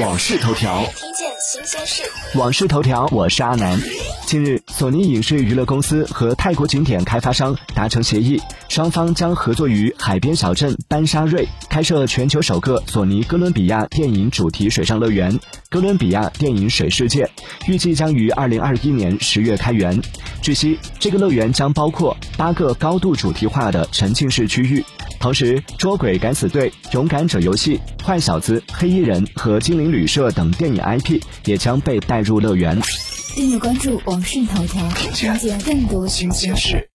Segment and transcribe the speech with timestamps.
[0.00, 2.02] 往事头条，听见新鲜事。
[2.34, 3.78] 往事头条，我是阿南。
[4.26, 15.38] 近日，索尼影视娱乐公司和泰国景点开发商达成协议，双方将合作于海边小镇班沙瑞开设全球首个索尼哥伦比亚电影主题水上乐园——
[15.68, 17.30] 哥伦比亚电影水世界，
[17.66, 20.00] 预计将于二零二一年十月开园。
[20.40, 24.84] 据悉，这个乐园将包括八个高度主题化的沉浸式区域。
[25.20, 32.80] 同时，《捉鬼敢死队》《勇敢者游戏》《坏小子》《黑衣人》和《精灵旅社》等电影 IP 也将被带入乐园。
[33.34, 36.88] 订阅关注网讯头条，了解更多新鲜事。